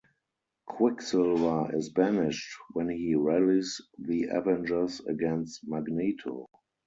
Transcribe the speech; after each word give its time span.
Quicksilver 0.65 1.75
is 1.75 1.89
banished 1.91 2.55
when 2.73 2.89
he 2.89 3.13
rallies 3.13 3.79
the 3.99 4.29
Avengers 4.31 4.99
against 5.01 5.59
Magneto. 5.63 6.49